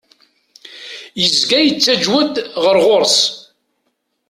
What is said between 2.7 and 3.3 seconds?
ɣur-s.